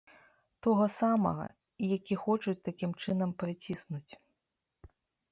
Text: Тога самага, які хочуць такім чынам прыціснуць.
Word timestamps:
Тога 0.67 0.85
самага, 0.99 1.43
які 1.97 2.15
хочуць 2.23 2.55
такім 2.69 2.91
чынам 3.05 3.35
прыціснуць. 3.43 4.11